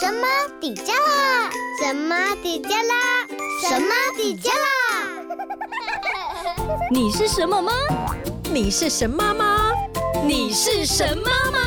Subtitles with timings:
[0.00, 0.26] 神妈
[0.58, 1.50] 底加拉？
[1.78, 3.26] 神妈底加拉？
[3.60, 4.56] 神妈底加拉？
[6.90, 7.70] 你是什么吗？
[8.50, 9.72] 你是神妈吗？
[10.24, 11.58] 你是神妈吗？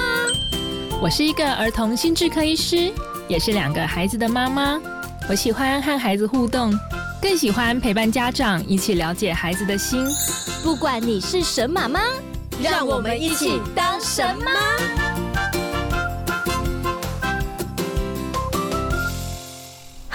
[1.00, 2.92] 我是一个儿童心智科医师，
[3.28, 4.82] 也是两个孩子的妈妈。
[5.30, 6.74] 我喜欢和孩子互动，
[7.22, 10.08] 更喜欢陪伴家长一起了解孩子的心。
[10.64, 12.00] 不管你是神妈妈，
[12.60, 14.52] 让我们一起当神妈。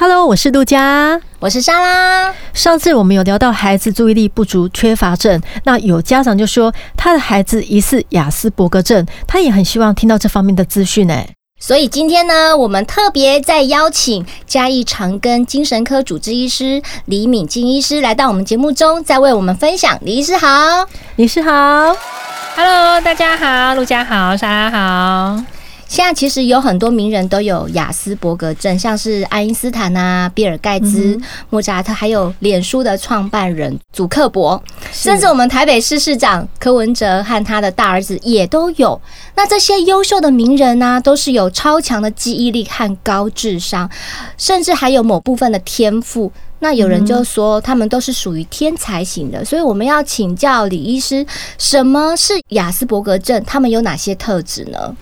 [0.01, 2.33] Hello，我是陆佳，我是莎拉。
[2.55, 11.21] 上次我们有聊到孩子注意力不足缺乏症，那有家长就说他的孩子疑似雅斯伯格症，他也很希望听到这方面的资讯呢。
[11.59, 19.99] 所以今天呢，我们特别在邀请嘉义长庚精神科主治医师李敏静医师来到我们节目中，再为我们分享。
[20.03, 20.47] 李医师好，
[21.17, 21.51] 李医师好
[22.55, 25.58] ，Hello，大家好，陆佳好，莎拉好。
[25.89, 39.01] 现在其实有很多名人都有雅斯伯格症，像是爱因斯坦啊、比尔盖茨、嗯、莫扎特，还有脸书的创办人祖克伯，甚至我们台北市市长柯文哲和他的大儿子也都有。
[39.35, 43.91] 那这些优秀的名人呢、啊，都是有超强的记忆力和高智商，
[44.37, 46.31] 甚至还有某部分的天赋。
[46.61, 51.25] 那有人就说他们都是属于天才型的，所以我们要请教李医师，
[51.57, 53.43] 什么是雅斯伯格症？
[53.47, 54.95] 他们有哪些特质呢？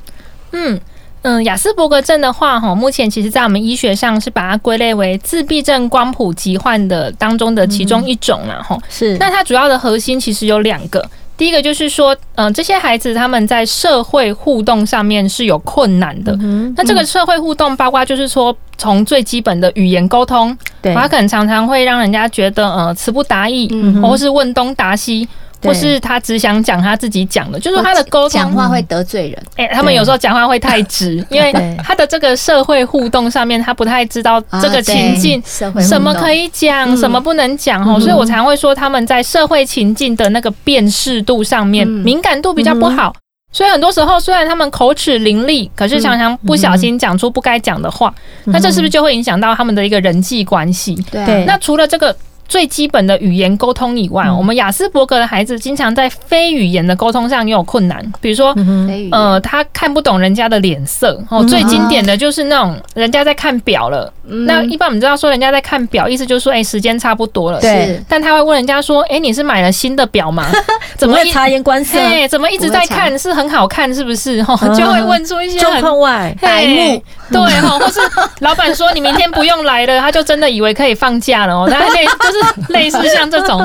[0.53, 0.81] 嗯
[1.23, 8.83] 嗯，亚斯伯格症的话，哈，目前其实在我们医学上是把它归类为自闭症光谱疾患的当中的其中一种了，哈、嗯。
[8.89, 9.19] 是。
[9.19, 11.05] 那它主要的核心其实有两个，
[11.37, 16.33] 第一个就是说，嗯，这些孩子他们在社会互动上面是有困难的。
[16.41, 16.73] 嗯。
[16.77, 25.29] 那这个社会互动包括就是说，从最基本的语言沟通，对，他可能常常会让人家觉得呃词不达意，嗯，或是问东答西。
[25.67, 29.43] 或是他只想讲他自己讲的，就是他的沟通讲话会得罪人。
[29.57, 37.99] 哎、欸，他们有时候讲话会太直， 因为他的这个社会互动上面，他不太知道这个情境，什么可以讲，什么不能讲哦。
[38.01, 43.15] 所以我才会说，他们在社会情境的那个辨识度上面敏感度比较不好。
[43.53, 50.95] 所以很多时候，虽然他们口齿伶俐，可是常常不小心讲出不该讲的话，那这是不是就会影响到他们的一个人际关系？
[51.11, 51.45] 对。
[51.47, 52.15] 那除了这个。
[52.49, 58.05] 最基本的语言沟通以外，嗯、我们雅斯伯格的孩子经常在非语言的沟通上也有困难。
[58.21, 61.21] 比如说，嗯、呃，他看不懂人家的脸色。
[61.29, 64.13] 哦，最经典的就是那种人家在看表了。
[64.29, 67.61] 嗯、那一般我们知道说人家在看表，意思就是说，哎、欸，时间差不多了。
[67.61, 68.01] 对。
[68.09, 70.51] 但他会问人家说，哎、欸，你是买了新的表吗？
[70.97, 71.99] 怎么察言观色？
[71.99, 73.17] 哎，怎么一直在看？
[73.19, 74.43] 是很好看，是不是？
[74.43, 77.03] 哈， 就会问出一些状况外白目。
[77.33, 78.01] 对哈，或是
[78.41, 81.67] 老板说你明天不用来了，他就真的以为可以放假了哦。
[81.69, 83.61] 那类 就是类似像这种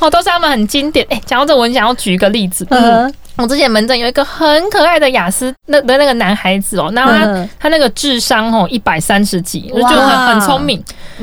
[0.00, 1.06] 哦，都是他们很经典。
[1.08, 2.66] 哎，讲到这，我很想要举一个例子。
[2.70, 10.82] 嗯，我之前门诊有一个很可爱的雅思那的那个男孩子哦，那他他那个智商哦一百三十几，就很很聪明。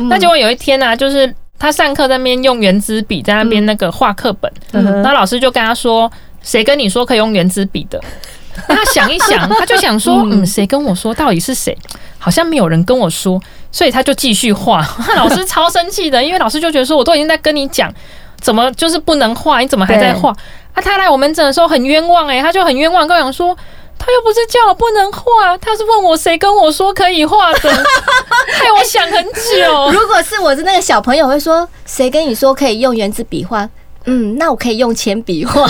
[0.09, 6.09] 那结果有一天呢，就是他上课在那边用圆珠笔在那边那个画课本，然后老师就跟他说
[6.41, 7.99] ：“谁跟你说可以用原子笔的？”
[8.67, 11.13] 那他想一想，他就想说， 嗯，谁跟我说？
[11.13, 11.77] 到底是谁？
[12.19, 13.41] 好像没有人跟我说，
[13.71, 14.85] 所以他就继续画。
[15.15, 17.91] 老师超生气的，因为老师就觉得说，我都已经在跟你讲，
[18.39, 19.59] 怎么就是不能画？
[19.59, 20.29] 你怎么还在画？
[20.73, 23.55] 啊，他来我们诊的时候很冤枉哎、欸，他就很冤枉，跟我讲说，
[23.97, 29.91] 他又不是叫我不能画，他是问我谁跟我说可以画的，害 我想很久。
[29.91, 33.67] 如果是我是那个小朋友，会说，谁跟你说可以用原子笔画？
[34.05, 35.67] 嗯，那我可以用铅笔画，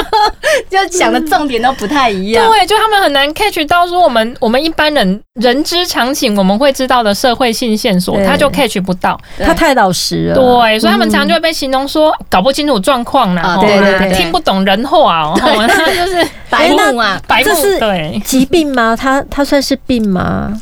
[0.68, 2.46] 就想的重点都不太一样。
[2.50, 10.34] 对，就他们很难 catch 到说我们我们一般人人之常情，我们会知道的社会性线索，他就 catch 不到，他太老实了。
[10.34, 17.50] 对，所以他们常常就会被形容说搞不清楚状况啦，对对对，听不懂人话哦，就是 白目啊，白目。
[17.80, 18.94] 对疾病吗？
[18.94, 20.52] 他他算是病吗？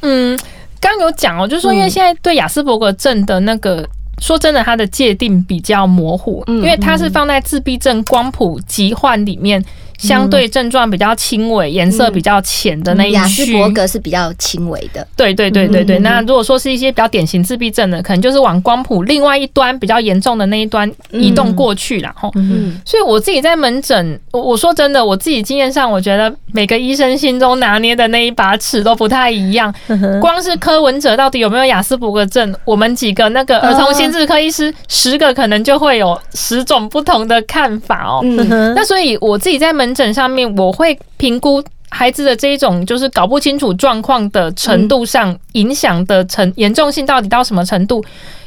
[0.00, 0.38] 嗯，
[0.80, 3.86] 刚有讲哦，就是说因为现在对亚斯伯格症的那个。
[4.20, 9.64] 说真的，它的界定比较模糊，因为它是放在自闭症光谱疾患里面。
[9.98, 15.06] 相对症状比较轻微、颜色比较浅的那一区，雅斯伯格是比较轻微的。
[15.16, 15.98] 对对对对对。
[15.98, 22.30] 那如果说是一些比较典型自闭症的，可能就是往光谱另外一端比较严重的那一端移动过去了哈。
[22.36, 22.80] 嗯。
[22.84, 29.74] 所以我自己在门诊，我我说真的，我自己经验上，我觉得每个医生心中拿捏的那一把尺都不太一样。
[30.20, 38.20] 光是柯文哲到底有没有雅斯伯格症，我们几个那个儿童心智科医师，十个可能就会有十种不同的看法哦。
[38.22, 38.72] 嗯。
[38.74, 48.04] 那所以我自己在门诊上面，我会评估孩子的这一种就是搞不清楚状况的程度上，影响的程严重性到底到什么程度？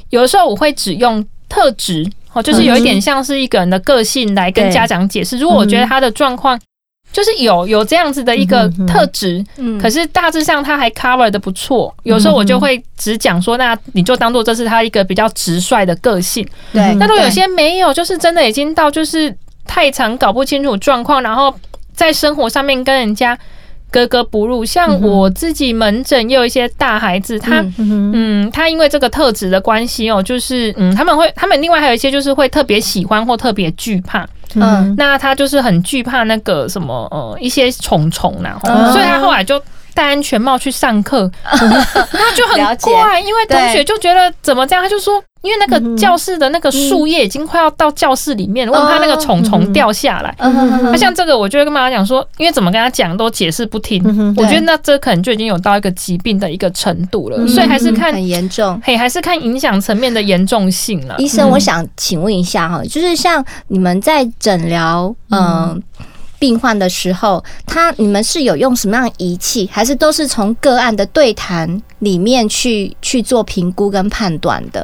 [0.09, 5.37] 有的时候我会只用特质，哦，就是有一点像是一个人的个性来跟家长解释。
[5.37, 6.59] 如果我觉得他的状况
[7.11, 11.93] 就是有有这样子的一个特质，嗯，可是大致上他还 cover 的不错。
[12.03, 16.47] 有时候我就会只讲说，那你就当做这是他一个比较直率的个性。
[16.71, 19.35] 对，那如果有些没有，就是真的已经到就是
[19.73, 21.55] 太常搞不清楚状况，然后
[21.93, 23.37] 在生活上面跟人家
[23.89, 24.65] 格格不入。
[24.65, 34.27] 像我自己门诊也有一些大孩子，他嗯，他因为这个特质的关系哦，就是嗯，他们会，他们另外还有一些就是会特别喜欢或特别惧怕。
[34.55, 39.57] 嗯，那他就是很惧怕那个什么呃一些虫虫然后，所以他后来就
[39.93, 41.31] 戴安全帽去上课，
[42.11, 45.23] 那就很怪，因为同学就觉得怎么这样，他就说。
[45.41, 50.35] 因为那个教室的那个树叶已经快要到教室里面了，我很怕那个虫虫掉下来。
[50.39, 54.03] 那像这个，我就会跟妈妈讲说，因为怎么跟他讲都解释不听。
[54.37, 61.15] 我觉得那这可能就已经有到一个疾病的一个程度了，所以还是看很严重，嘿，还是看影响层面的严重性了。
[61.17, 65.81] 医生，我想请问一下哈，就是像你们在诊疗嗯。
[66.39, 74.83] 病患的时候，他你们是有用什么样的仪器，还是都是从个案的对谈里面去去做评估跟判断的？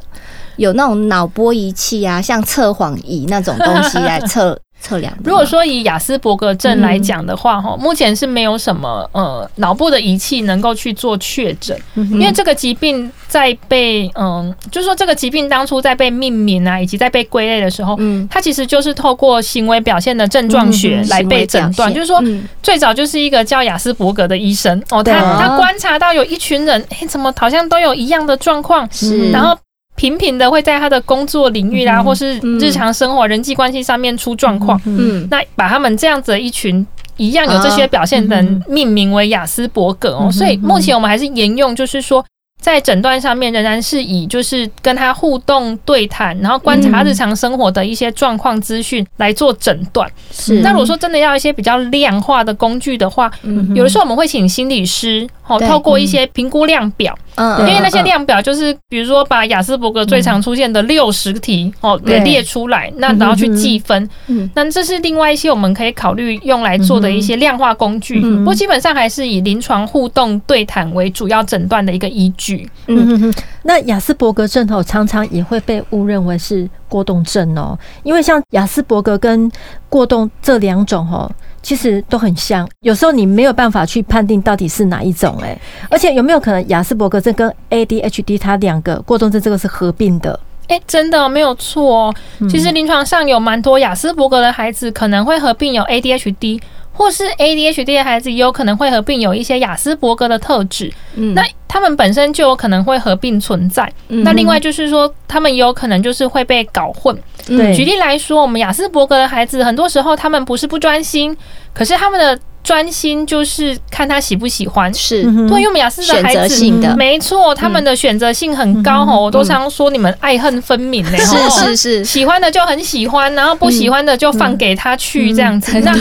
[0.57, 5.11] 有那种脑波仪器啊，像测谎仪那种东西来测 测量。
[5.23, 21.91] 如果说以亚斯伯格症来讲的话，哈、嗯，目前是没有什么呃脑部的仪器能够去做确诊，嗯、因为这个疾病在被嗯，就是说这个疾病当初在被命名啊，以及在被归类的时候，嗯，它其实就是透过行为表现的症状学来被诊断。
[21.91, 22.21] 就是说，
[22.61, 29.57] 最早就是一个叫亚斯伯格的医生哦，他他观察到有一群人，哎，怎么好像都有一样的状况，是，然后。
[29.97, 34.79] 频频的会在他的工作领域啦，或是日常生活、人际关系上面出状况。
[34.85, 36.85] 嗯，那把他们这样子的一群
[37.17, 40.31] 一样有这些表现的人命名为雅斯伯格哦。
[40.31, 42.23] 所以目前我们还是沿用，就是说。
[42.59, 50.09] 在诊断上面，仍然是以就是跟他互动对谈，然后观察日常生活的一些状况资讯来做诊断。
[50.31, 53.31] 是，那如果说真的要一些比较量化的工具的话，
[53.73, 64.09] 有的时候我们会请心理师哦，透过一些评估量表，嗯，因为那些量表就是比如说把雅斯伯格最常出现的六十题哦给列出来，那然后去计分。
[64.25, 68.19] 嗯，那这是另外一些我们可以考虑用来做的一些量化工具。
[68.19, 72.46] 不过基本上还是以临床互动对谈为主要诊断的一个依据。
[72.87, 73.33] 嗯哼，
[73.63, 79.51] 那雅斯伯格症候常常也会被误认为是过动症哦，因为像雅斯伯格跟
[79.89, 81.29] 过动这两种哦，
[81.61, 85.59] 其实都很像，有时候你没有办法去判定到底是哪一种哎，
[85.89, 90.39] 而且有没有可能雅斯伯格症跟 ADHD 它两个过动症这个是合并的？
[90.67, 92.15] 哎、欸，真的没有错哦。
[92.49, 96.61] 其实临床上有蛮多雅斯伯格的孩子可能会合并有 ADHD。
[96.97, 103.89] 或是 ADHD 的孩子也有可能会合并有一些雅斯伯格的特质，嗯，那他们本身就有可能会合并存在。
[104.07, 107.15] 嗯、那另外就是说，他们也有可能就是会被搞混。
[107.45, 111.37] 对，举例来说，我们雅斯伯格的孩子，很多时候他们不是不专心，
[111.73, 112.39] 可是他们的。
[112.67, 115.23] 专心就是看他喜不喜欢，是。
[115.23, 116.65] 对，因为我们雅思的孩子，
[116.97, 119.21] 没错，他们的选择性很高哦。
[119.21, 125.79] 我都常说你们爱恨分明嘞，是是是，喜欢的就很喜欢，然后不喜欢的就放给他去这样子。
[125.79, 125.93] 那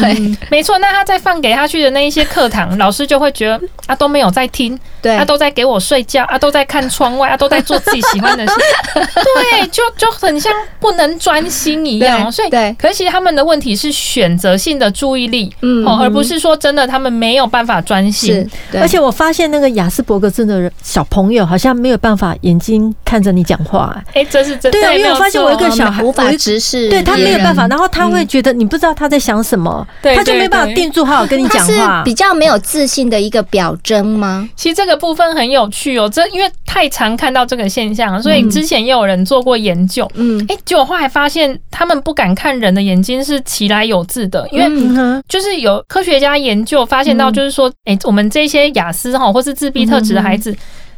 [0.51, 8.55] 没错，那他在放给他去的那一些课堂，老师就会觉得啊都没有在听，对，他都在给我睡觉啊，都在看窗外啊，都在做自己喜欢的事，
[9.15, 12.33] 对，就就很像不能专心一样。
[12.33, 16.56] 所以，对，可是其实他们的问题是选择性的注意力，嗯，而不是说。
[16.57, 18.49] 真的，他们没有办法专心。
[18.75, 24.03] 而且我发现那个雅斯伯格症的人小朋友好像没有办法眼睛看着你讲话。
[24.15, 24.81] 哎，这是真的。
[24.81, 32.03] 对，因为我发现我一个小孩无法直视，对他没有办法，然后他会觉得你不知道他在想什么，他就没办法定住，好好跟你讲话。
[32.05, 34.49] 比较没有自信的一个表征吗？
[34.55, 40.09] 其实这个部分很有趣哦，这因为太常看到这个现象，所以之前也有人做过研究。
[40.15, 46.37] 嗯，哎，结果后来发现他们不敢看人的眼睛是起来有自的，因为就是有科学家。
[46.47, 50.57] 研究发现到，就是说，哎，我们这些雅思哈或是自闭特质的孩子，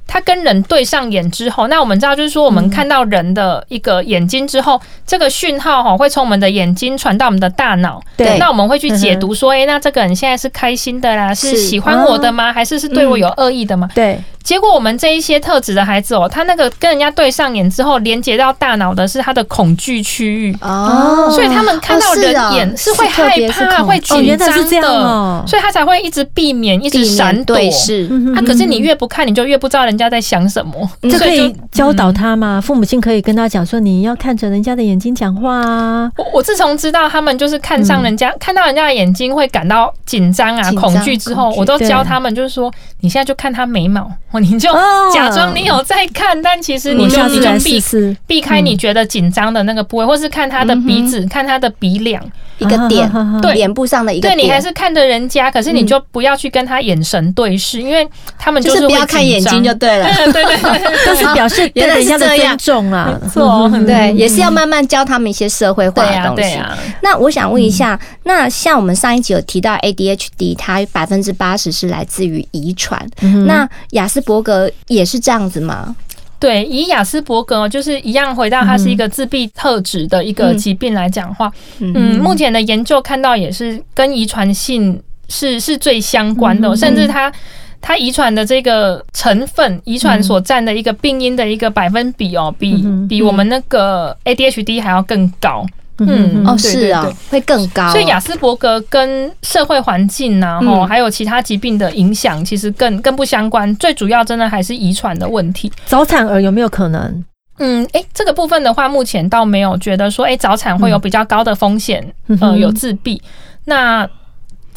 [0.09, 8.03] 他跟人对上眼之后，那我们知道，就是说，我们看到人的一个眼睛之后，这个讯号哈会从我们的眼睛传到我们的大脑。
[8.17, 11.69] 对，那我们会去解读说，哎，那这个人现在是开心的啦，是。
[11.69, 12.51] 喜欢我的吗？
[12.51, 13.89] 还是是对我有恶意的吗？
[13.95, 14.19] 对。
[14.43, 20.57] 结果我们这一些特质的孩子哦，他那个跟人家对上眼之后，连接到大脑的是他的恐惧区域。
[20.63, 24.49] 哦，所以他们看到人眼是会害怕、会紧张
[24.81, 27.59] 的，所以他才会一直避免、一直闪躲。
[27.71, 28.09] 是。
[28.35, 30.89] 啊，可是你越不看，你就越不知道人家在想什么。
[31.03, 32.61] 这可以教导他吗？
[32.61, 36.11] 父母亲可以跟他讲说，你要看着人家的眼睛讲话啊。
[36.17, 44.09] 我我自从知道他们就是看上人家，看到人家的眼睛会感到紧张啊、恐惧之后，我都教他们就是说，你现在就看他眉毛。
[44.41, 44.71] 你就
[45.13, 47.83] 假装你有在看，但其实你就你就避
[48.27, 52.23] 避开你觉得紧张的那个部位，或是看他的鼻子，看他的鼻梁，
[52.59, 53.11] 一个点，
[53.43, 53.55] 对。
[53.59, 60.57] 脸部上的一个点，对你还是看着人家，可是你就不要去跟他眼神对视，因为他们就是不要看眼睛就对了，对 对对，
[61.07, 66.61] 都是表示对人家的尊重啊，错，对，也是要慢慢教他们一些社会化的东西。
[67.03, 73.05] 那我想问一下，那像我们上一集有提到 ADHD，它百分之八十是来自于遗传，
[73.47, 75.97] 那雅斯伯格也是这样子吗？
[76.41, 87.33] 对，以雅斯伯格就是一样，回到它是一个自闭特质的一个疾病来讲话，嗯，嗯，目前的研究看到也是跟遗传性是是最相关的，甚至它
[87.81, 95.67] 它遗传的这个成分，遗传所占的一个病因的一个百分比哦，比比我们那个 ADHD 还要更高。
[96.07, 97.91] 嗯哦，是啊，会更高。
[97.91, 103.75] 所以雅斯伯格跟社会环境啊，然后还有其他疾病的影响，其实更更不相关。
[103.77, 105.71] 最主要真的还是遗传的问题。
[105.87, 107.25] 早产儿有没有可能？
[107.59, 113.21] 嗯，哎，这个部分的话，目前倒没有觉得说，哎，早产会有比较高的风险，呃，有自闭。
[113.65, 114.09] 那。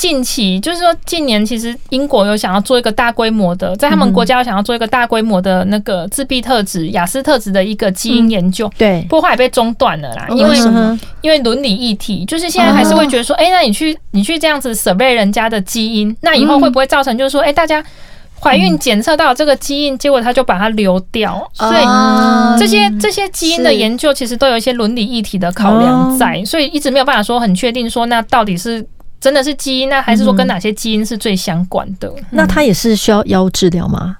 [0.01, 10.57] 近期就是说，近年其实英国有想要做一个大规模的，在他们国家有想要做一个大规模的那个自闭特质、雅思特质的一个基因研究，对，不过后来被中断了啦，因为
[11.21, 17.85] 因为伦理议题，就是现在还是会觉得说，哎，那你去你去这样子 survey 人家的基因，那以后会不会造成就是说，哎，大家
[18.39, 28.83] 怀孕检测到这个基因，结果他就把它流掉，所以这些这些基因的研究其实都有一些伦理议题的考量在，所以一直没有办法说很确定说，那到底是。
[29.21, 32.09] 真的是基因呢，还是说跟哪些基因是最相关的？
[32.17, 34.17] 嗯、那它也是需要药物治疗吗？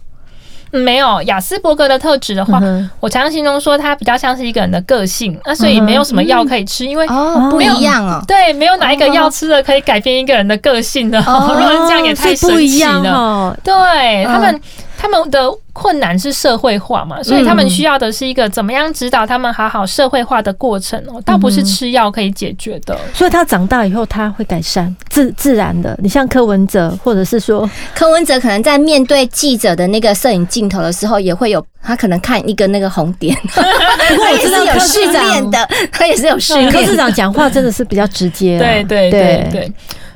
[0.72, 13.12] 嗯、没有，雅斯伯格的特质的话，嗯、我常常形容说它比较像是一个人的个性，那所以没有什么药可以吃，嗯、因为哦不一样哦，对，没有哪一个药吃了可以改变一个人的个性的，哦，如果这样也太神奇了。
[13.12, 14.62] 哦、对他们。
[15.02, 22.96] 嗯他们的困难是社会化嘛，所以他们需要的是一个怎么样指导他们好好社会化的过程哦，倒不是吃药可以解决的。
[23.14, 25.98] 所以他长大以后他会改善，自自然的。
[26.02, 33.36] 你像柯文哲，或者是说柯文哲，可能在面对记者的那个摄影镜头的时候，也会有他可能看一个那个红点。
[33.44, 36.72] 不过我知道柯市长的，他也是有训练。
[36.72, 39.74] 柯市长讲话真的是比较直接，对对对对，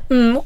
[0.09, 0.39] 嗯。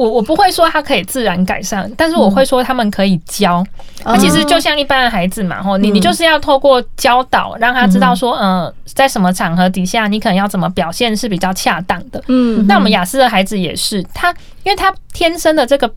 [0.00, 3.62] 我我不会说他可以自然改善，但是我会说他们可以教。
[4.02, 12.22] 他其实就像一般的孩子嘛，吼，你你就是要透过教导，让他知道说，嗯，在什么场合底下，你可能要怎么表现是比较恰当的。
[12.28, 14.30] 嗯，那我们雅思的孩子也是，他
[14.62, 15.92] 因为他天生的这个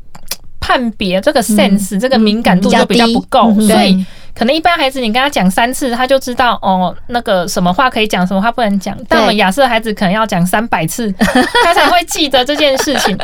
[0.59, 4.05] 判别、这个 sense、这个敏感度就比较不够，所以。
[4.35, 8.97] 可能一般孩子，你跟他讲三次，他就知道哦，那个什么话可以讲，什么话不能讲。
[9.07, 11.11] 但我们亚斯的孩子可能要讲三百次，
[11.63, 13.15] 他才会记得这件事情。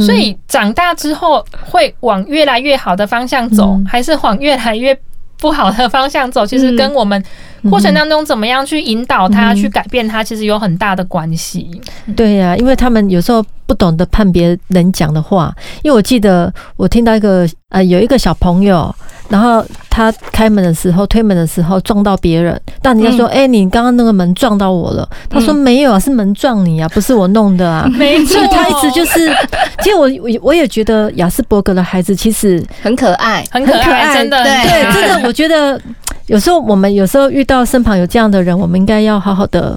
[0.00, 4.98] 所以长大之后会往越来越好的方向走，还是往越来越
[5.38, 6.44] 不好的方向走？
[6.44, 7.22] 其实跟我们
[7.70, 11.80] 过程当中怎么样去引导他、去改变他，其实有很大的关系。
[12.16, 15.54] 对呀，因为他们有时候不懂得判别人讲的话。
[15.84, 18.92] 因为我记得我听到一个呃，有一个小朋友。
[19.28, 27.88] 然后他开门的时候，推门的时候撞到别人，但人家说：“哎、欸，你刚刚那个门撞到我了。”他说：“没有啊，是门撞你啊，不是我弄的啊。
[27.98, 29.28] ”没错，所以他一直就是，
[29.82, 35.80] 其实我我我也觉得亚斯伯格的孩子其实很可爱，很可爱，真的，对，真的，我觉得
[36.28, 39.76] 有时候我们有时候遇到身旁有这样的人，我们应该要好好的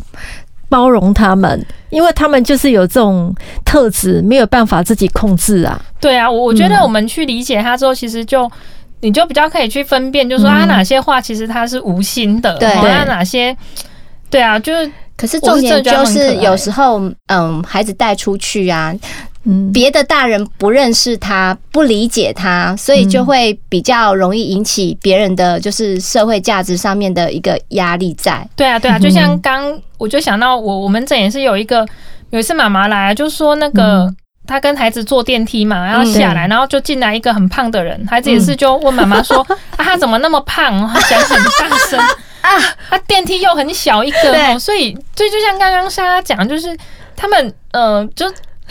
[0.69, 3.33] 包容他们，因为他们就是有这种
[3.65, 5.81] 特质，没有办法自己控制啊。
[5.99, 8.47] 对啊，我我觉得我们去理解他之后，其实就。
[9.01, 13.55] 你就比较可以去分辨，就是说他哪些话其实他是无心的，对，他哪些，
[14.29, 14.91] 对啊，就是。
[15.19, 18.95] 可是重点就是有时候，嗯，孩子带出去啊，
[19.43, 28.47] 嗯，别的大人不认识他，不理解他，所以就会比较容易引起别人的就是社会价值上面的一个压力在。
[28.55, 31.85] 对啊，对啊，就像刚我就想到我我们这也是有一个
[32.29, 34.09] 有一次妈妈来就说那个。
[34.49, 39.45] 他跟孩子坐电梯嘛，然后下来，然后就进来一个很胖的人，孩子也是就问妈妈说：
[39.77, 40.73] “啊，他怎么那么胖？”
[41.07, 41.99] 讲很大声。
[42.41, 42.49] 啊，
[42.89, 46.75] 他电梯又很小一个，所以就就像刚刚莎莎讲，就是
[47.15, 48.25] 他们呃，就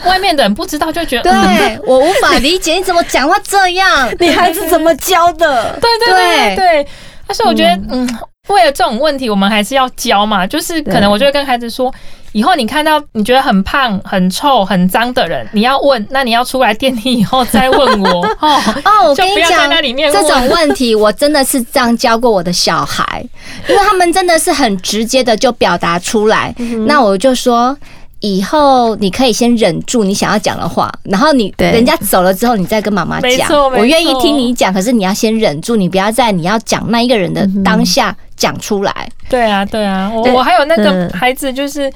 [0.05, 5.79] 外面的人不知道，就觉得对我无法理解你怎么讲话这样， 你孩子怎么教的？
[5.81, 6.87] 对对对对，
[7.27, 8.19] 但是我觉得嗯。
[8.49, 10.47] 为了这种问题，我们还是要教嘛。
[10.47, 11.93] 就是可能我就会跟孩子说，
[12.33, 18.27] 以后你看到你觉得很胖、很臭、很脏的人，你要问，那你要出来电梯以后再问我。
[18.41, 19.71] 哦哦，我跟你讲，
[20.13, 23.25] 这种问题我真的是这样教过我的小孩，
[23.69, 26.55] 因为他们真的是很直接的就表达出来。
[26.87, 27.77] 那我就说。
[28.21, 33.71] 以后你可以先忍住你想要讲的话，然后你人家走了之后，你再跟妈妈讲。
[33.71, 39.09] 我愿意听你讲，可是你要先忍住，你不要在你要讲那一个人的当下讲出来。
[39.29, 41.93] 对啊，对啊，我我还有那个孩子，就是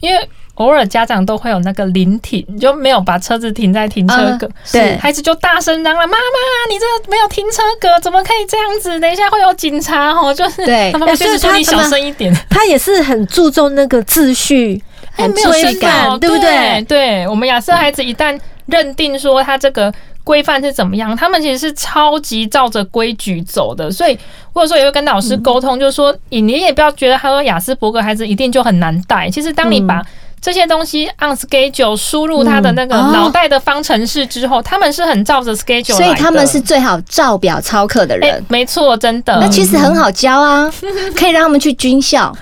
[0.00, 6.18] 因为偶尔家长都会有那个临停，就没有把车子停在停车格，对，孩子就大声嚷了：“妈妈，
[6.70, 9.00] 你这没有停车格，怎么可以这样子？
[9.00, 12.34] 等一下会有警察哦！”就是对，妈妈就是说你小声一点。
[12.50, 14.82] 他也是很注重那个秩序，
[15.12, 16.82] 很规范，对不对？
[16.82, 18.38] 对，我们亚瑟孩子一旦
[18.70, 19.92] 认定说他这个。
[20.22, 21.16] 规范是怎么样？
[21.16, 24.16] 他们其实是超级照着规矩走的，所以
[24.52, 29.28] 或者说也会跟老师沟通，就是说，你你也不要觉得他说雅斯伯格孩子一定就很难带。
[29.30, 30.00] 其实当你把
[30.40, 38.42] 这些东西按 schedule 输入他的那个脑袋的方程式之后，他们是很照着 schedule，所以他们是最好照表操课的人。
[38.48, 39.38] 没错，真的。
[39.40, 40.72] 那其实很好教啊，
[41.14, 42.34] 可以让他们去军校。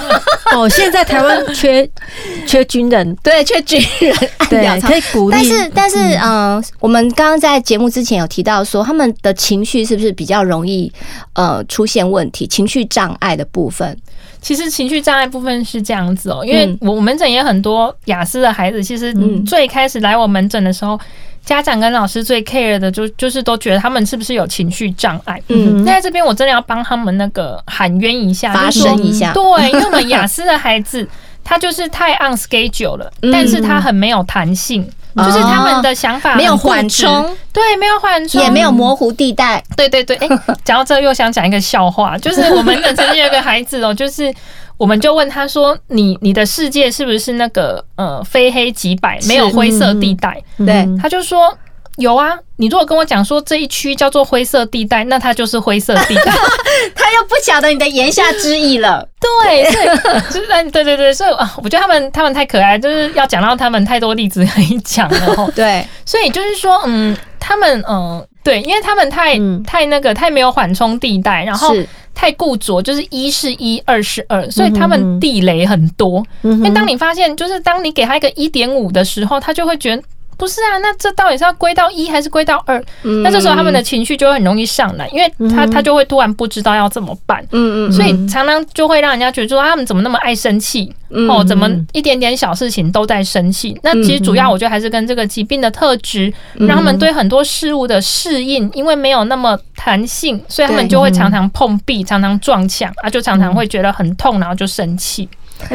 [0.52, 1.88] 哦，现在台湾缺
[2.46, 5.36] 缺军人，对，缺军人按表操，可以鼓励。
[5.36, 10.92] 但是，但是，嗯，我们刚刚在节目之前有提到说，他们的情绪是不是比较容易
[11.34, 12.46] 呃出现问题？
[12.46, 13.96] 情绪障碍的部分。
[14.40, 20.98] 其实情绪障碍部分是这样子哦，因为我门诊也很多雅思的孩子，其实最开始来我门诊的时候，
[21.44, 25.40] 家长跟老师最 care 的就就是都觉得他们是不是有情绪障碍。
[25.48, 29.32] 嗯，那在这边我真的要帮他们那个喊冤一下，发声一下。
[29.32, 31.06] 对，因为我们雅思的孩子
[31.44, 34.88] 他就是太 on schedule 了， 但是他很没有弹性。
[35.16, 39.62] 就是他们的想法没有缓冲，对，没有缓冲，也没有模糊地带。
[39.76, 40.28] 对对对，哎，
[40.64, 44.32] 讲到这又想讲一个笑话，就是我们曾经有个孩子哦， 就是
[44.76, 51.56] 我们就问他说：“你你的世界是不是那个呃非黑即白，没有灰色地带？”对，他就说。
[51.96, 56.32] 有啊，你如果跟我讲说这一区叫做灰色地带，那它就是灰色地带。
[56.94, 59.06] 他又不晓得你的言下之意了。
[59.20, 59.86] 对，所以
[60.32, 65.50] 就是对对对，所以啊，我觉得他们他们太可爱，就是要讲到他们太多例子可以讲了。
[65.54, 71.74] 对，所以就是说，嗯，他们嗯，对，因为他们太太那个太没有缓冲地带，然后
[72.14, 76.24] 太固着，就是一是一，二是二，所以他们地雷很多。
[76.42, 80.02] 因为当你发现，就是当你给他一个一点五的时候，他就会觉得。
[80.40, 82.82] 不是啊，那这到底是要归到一还是归到二？
[83.02, 87.44] 嗯，那这时候他们的情绪就会很容易上来，因为他他就会突然不知道要怎么办。
[87.52, 90.92] 嗯嗯，所以常常就会让人家觉得说他们怎么那么爱生气？
[91.28, 93.78] 哦，怎么一点点小事情都在生气？
[93.82, 105.28] 那其实主要我觉得还是跟这个疾病的特质，让他们对很多事物的适应，因为没有那么弹性，所以他们就会常常碰壁，常常撞墙啊，就常常会觉得很痛，然后就生气。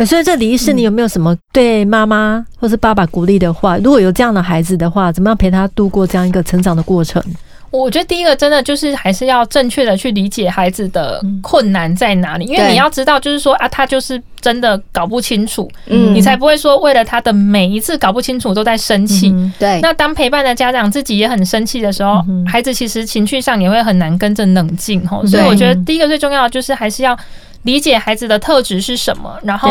[0.05, 3.77] 所以这李医师，你有没有什么对妈妈或是爸爸鼓励的话？
[3.77, 7.23] 如果有这样的孩子的话，怎么样陪他度过这样一个成长的过程？
[7.71, 19.33] 我觉得第一个真的就是还是要正确的去理解孩子的困难在哪里，因为你要知道，就是说啊，他就是真的搞不清楚，嗯，你才不会说为了他的每一次搞不清楚都在生气。
[19.59, 25.25] 对，那当陪伴的家长自己也很生气的时候，孩子其实情绪上也会很难跟着冷静吼。
[25.25, 27.17] 所以我觉得第一个最重要的就是还是要。
[27.65, 29.69] 理解孩子的特质是什么，然后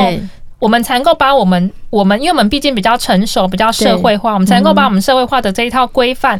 [0.58, 1.70] 我们才能够把我们。
[1.90, 6.36] 我们因为我们毕竟比较成熟，比较社会化，我们才能够把我们社会化的这一套规范，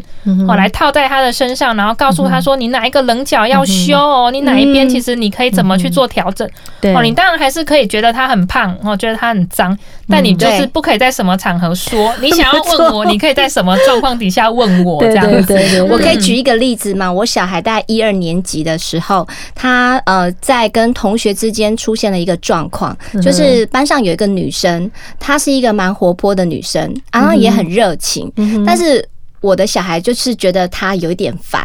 [0.49, 4.33] 哦，来套在他的身上，然后告诉他说：“你哪一个棱角要修哦？
[4.33, 6.45] 你哪一边其实你可以怎么去做调整？
[6.93, 12.13] 哦，你当然还是可以觉得他很胖，哦，觉得他很脏，但你就是不可以在什么场合说。
[12.21, 15.83] 你想要问我，你可以在什么状况底下问我这样子。
[15.89, 17.13] 我可以举一个例子嘛？
[17.13, 19.25] 我小孩大概一二年级的时候，
[19.55, 25.39] 他呃在跟同学之间出现了一个状况，就是班上有一个女生，她。
[25.45, 28.33] 是一个蛮活泼的女生，然后也很热情，
[28.65, 29.07] 但是
[29.43, 31.63] 我的小孩就是觉得她有一点烦，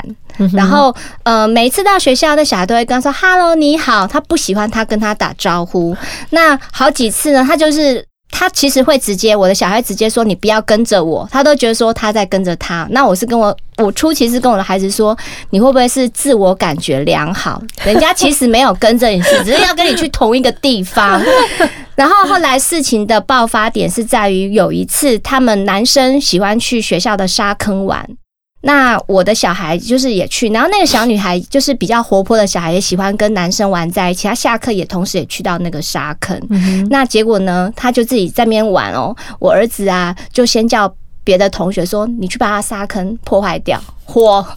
[0.51, 5.95] 然后呃，每一次到学校的小孩都会跟他说 “hello，你好”，他不喜欢他跟他打招呼。
[6.31, 8.08] 那好几次呢，他就是。
[8.31, 12.87] 他其实会直接，我的小孩直接说：“你不要跟着我。”他都觉得说他在跟着他。
[12.91, 15.17] 那我是跟我，我初期是跟我的孩子说
[15.51, 17.61] ：“你会不会是自我感觉良好？
[17.83, 21.21] 人家其实没有跟着你，去只是要跟你去同一个地方。
[21.95, 28.07] ”然后后来事情的爆发点是在于有一次，他们男生喜欢去学校的沙坑玩。
[28.61, 34.27] 那我的小孩就是也去，然后那个小女孩就是比较活泼的小孩，也喜欢跟男生玩在一起。
[34.27, 36.39] 她下课也同时也去到那个沙坑，
[36.89, 39.15] 那结果呢，她就自己在那边玩哦。
[39.39, 40.93] 我儿子啊，就先叫。
[41.21, 43.79] 别的同学说：“你去把他沙坑破坏掉。”
[44.13, 44.47] 我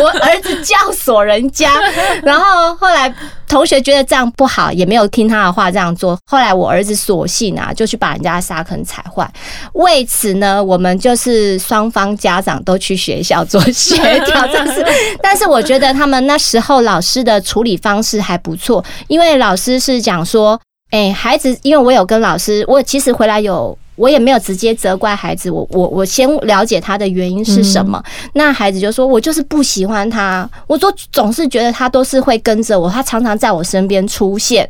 [0.00, 1.72] 我儿子教唆人家，
[2.22, 3.12] 然后后来
[3.48, 6.18] 同学觉得这样不好，也没有听他的话这样做。
[6.30, 9.30] 后来我儿子索性啊，就去把人家沙坑踩坏。
[9.74, 14.84] 为此呢，我们就是双方家长都去学校做协调，但是。
[15.22, 28.02] 但是我觉得他们那时候老师的处理方式还不错，因为老师是讲说：“哎，孩子，因为我有跟老师，我其实回来有。”我也没有直接责怪孩子，我我我先了解他的原因是什么。
[28.34, 34.68] 那孩子就说：“我就是不喜欢他，我说总是觉得他都是会跟着我，他常常在我身边出现。”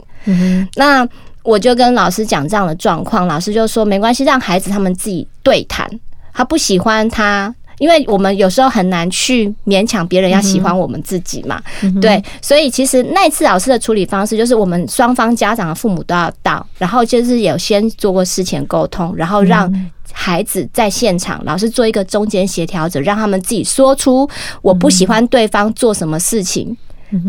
[0.77, 1.07] 那
[1.43, 5.89] 我就跟老师讲这样的状况，老师就说没关系，让孩子他们自己对谈。
[6.33, 11.61] 他不喜欢他，因为我们有时候很难去勉强别人要喜欢我们自己嘛。
[12.01, 19.73] 对，所以其实那次老师的处理方式就是，我们双方家长的父母都要到，然后就是有先做过事前沟通，然后让
[20.13, 24.29] 孩子在现场，老师做一个中间协调者，让他们自己说出
[24.63, 26.77] 我不喜欢对方做什么事情。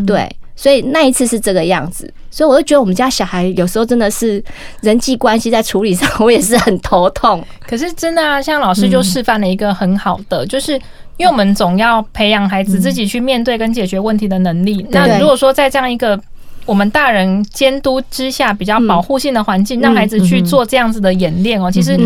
[0.06, 0.28] 对。
[0.60, 4.42] 所以那一次是这个样子，所以我就觉得我们家小孩有时候真的是
[4.80, 7.40] 人际关系在处理上，我也是很头痛。
[7.64, 10.72] 可是真的啊，像老师就示范了一个很好的，就是
[11.16, 14.84] 因为我们总要培养孩子自己去面对跟解决问题的能力。
[14.90, 16.20] 那如果说在这样一个
[16.66, 21.96] 我们大人监督之下比较保护性的环境，让孩子去做这样子的演练哦，其实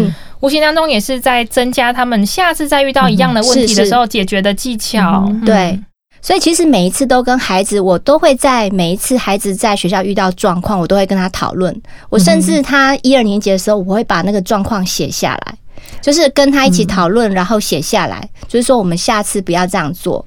[0.41, 5.27] 无形当中也是在增加他们下次再遇到一样的问题的时候解决的技巧。
[5.47, 5.81] 对。
[6.23, 11.83] 所以其实每一次都跟孩子，我都会在每一次孩子在学校遇到状况，我都会跟他讨论。
[12.09, 15.55] 我甚至他一二年级的时候，我会把那个状况写下来，
[16.01, 20.25] 就是跟他一起讨论，然后写下来，就是说我们下次不要这样做。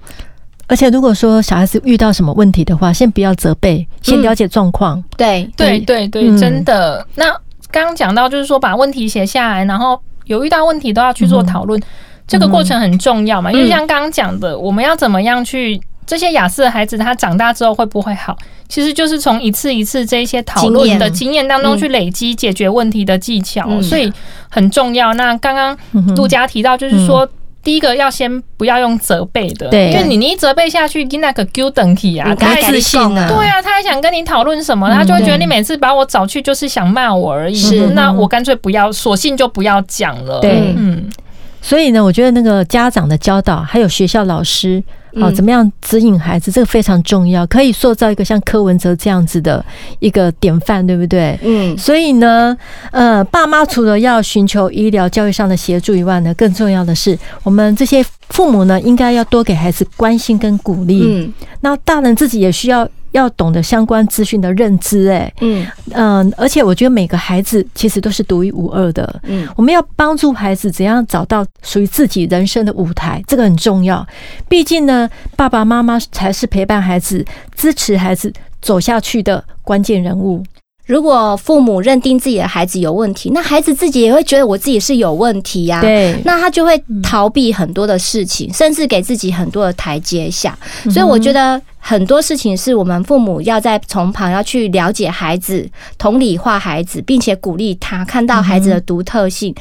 [0.68, 5.02] 而且如果说小孩子遇到什么问题的话，先不要责备，先了解状况。
[5.16, 7.08] 对对对对，真的。
[7.16, 7.26] 那
[7.72, 11.82] 刚刚讲到就是说把问题写下来，然后有遇到问题都要去做讨论。
[12.28, 18.36] 这个过程很重要嘛，因为像刚刚讲的，我们要怎么样去这些亚斯的孩子，他长大之后会不会好？
[18.68, 24.12] 其实就是从一次一次这些讨论的经验当中去累积解决问题的技巧，所以
[24.50, 25.14] 很重要。
[25.14, 25.78] 那刚刚
[26.16, 27.30] 陆佳提到，就是说
[27.64, 37.56] 第一个要先不要用责备的，对，因为你你一责备下去，你那个丢等题啊，太自信了，对啊，他还想跟你讨论什么，他就会觉得你每次把我找去就是想骂我而已。
[37.56, 40.40] 是，那我干脆不要，索性就不要讲了。
[40.40, 41.08] 对，嗯。
[41.66, 49.66] 所以呢，我觉得那个家长的教导，还有学校老师，哦，怎么样指引孩子，这个非常重要，可以塑造一个像柯文哲这样子的
[49.98, 51.40] 一个典范，对不对？
[51.42, 51.76] 嗯。
[51.76, 52.56] 所以呢，
[52.92, 61.02] 呃，爸妈除了要寻求医疗教育上的协助以外呢，更重要的是，我们这些父母呢，应该要多给孩子关心跟鼓励。
[61.04, 61.34] 嗯。
[61.62, 62.88] 那大人自己也需要。
[63.16, 74.06] 要懂得相关资讯的认知，哎，嗯嗯，而且我觉得每个孩子其实都是独一无二的，嗯，我们要帮助孩子怎样找到属于自己人生的舞台，这个很重要。
[74.50, 77.26] 毕竟呢，爸爸妈妈才是陪伴孩子、
[77.56, 80.44] 支持孩子走下去的关键人物。
[80.86, 85.82] 如果父母认定自己的孩子有问题，那孩子自己也会觉得我自己是有问题呀。
[85.82, 90.58] 对，那他就会逃避很多的事情，甚至给自己很多的台阶下。
[90.92, 95.68] 所以我觉得很多事情是我们父母要在从旁要去了解孩子、
[95.98, 99.54] 同理化孩子，并且鼓励他看到孩子的独特性。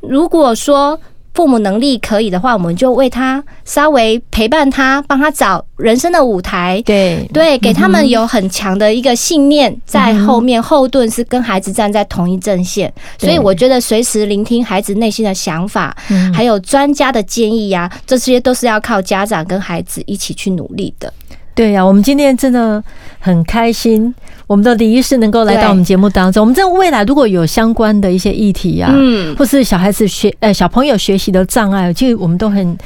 [0.00, 0.98] 如果说
[1.34, 6.82] 父母能力可以的话，我们就为他稍微陪伴他，帮他找人生的舞台。
[6.84, 12.92] 对对，给他们有很强的一个信念在后面后盾，是跟孩子站在同一阵线。
[13.18, 15.96] 所以我觉得随时聆听孩子内心的想法，
[16.34, 21.12] 还有专家的建议呀，这些都是要靠家长跟孩子一起去努力的。
[21.54, 22.82] 对呀，我们今天真的
[23.18, 24.14] 很开心，
[24.52, 26.42] 我们的李医师能够来到我们节目当中。
[26.42, 32.76] 我们在未来如果有相关的一些议题啊，嗯，或是小孩子学呃小朋友学习的障碍，其实我们都很。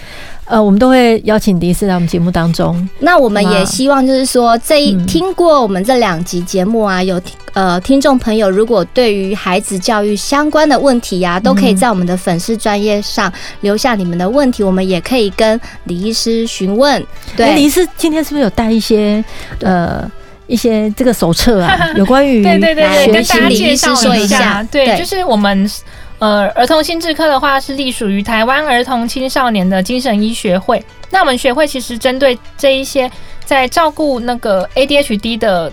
[0.48, 2.88] 呃，我们都会邀请李医师来我们节目当中。
[3.00, 7.20] 那我们也希望就是说，这一听过我们这两集节目啊，有
[7.52, 17.05] 呃听众朋友，如果对于孩子教育相关的问题呀，都可以在我们的粉丝专业上留下你们的问题，我们也可以跟李医师询问。
[17.37, 19.24] 对，李医师今天是不是有带一些
[19.62, 20.09] 呃
[20.47, 21.79] 一些这个手册啊？
[21.97, 24.67] 有关于对对对对，跟大家介绍一下。
[24.71, 25.71] 对，就是我们。
[26.19, 30.83] 呃，儿童心智科的话是隶属于台湾儿童青少年的精神医学会。
[31.11, 33.11] 那我们学会其实针对这一些
[33.45, 35.71] 在照顾那个 ADHD 的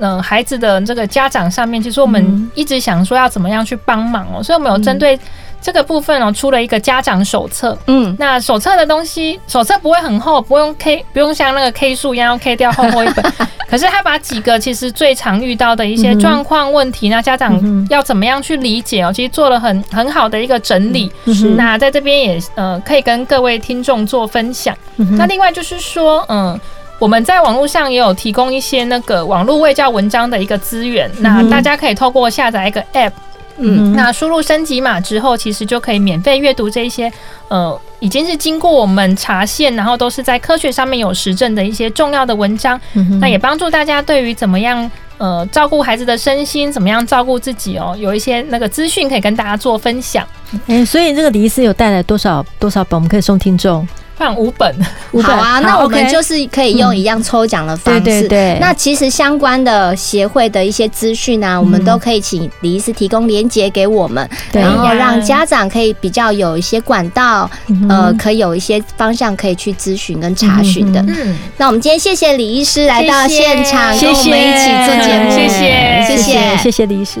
[0.00, 5.16] 嗯、呃、孩子的这个家长上面，其实我们一直想说要怎么样去帮忙哦，所以我们有针对。
[5.58, 7.76] 这个部分哦，出了一个家长手册。
[7.86, 13.24] 嗯，那手册的东西，手册不会很厚，不用 K，不用像那个 K 书一样要 K 掉厚厚一本。
[13.68, 19.12] 可是他把几个其实最常遇到的一些状况问题，那家长要怎么样去理解哦？
[19.12, 21.10] 其实做了很很好的一个整理。
[21.56, 24.76] 那在这边也呃可以跟各位听众做分享。
[25.18, 26.58] 那另外就是说，嗯，
[26.98, 33.12] 我们在网络上也有提供一些那个网络卫教文章的一个资源，那大家可以透过下载一个 App。
[33.58, 37.10] 嗯，那输入升级码之后，其实就可以免费阅读这一些，
[37.48, 42.80] 呃，已经是经过我们查线，然后都是在科学上面有实证的一些重要的文章。
[42.94, 50.26] 嗯、那也帮助大家对于怎么样，呃，照顾孩子的身心，怎么样照顾自己哦，有一些那个资讯可以跟大家做分享。
[50.66, 53.86] 哎、欸，所以这个李医师有带来多少多少本，我们可以送听众。
[54.16, 54.74] 放五本，
[55.22, 58.00] 好啊，那我们就是可以用一样抽奖的方式。
[58.00, 58.58] 对对对。
[58.58, 67.50] 那其实相关的协会的一些资讯啊，我们都可以请李医师提供连接给我们，然后让家长可以比较有一些管道，
[67.90, 71.00] 呃，可以有一些方向可以去咨询跟查询的。
[71.02, 71.36] 嗯。
[71.58, 75.30] 那我们今天谢谢李医师来到现场，跟我们一起做节目。
[75.30, 77.20] 谢谢，谢谢，谢谢李医师。